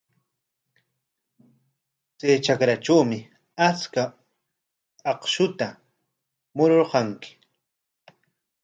Chay 2.19 2.35
trakratrawmi 2.43 3.19
achka 3.67 4.03
akshuta 5.11 5.67
mururqanki. 6.55 7.29